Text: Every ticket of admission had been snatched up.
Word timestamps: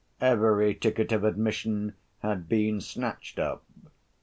Every 0.19 0.73
ticket 0.73 1.11
of 1.11 1.23
admission 1.23 1.93
had 2.23 2.49
been 2.49 2.81
snatched 2.81 3.37
up. 3.37 3.63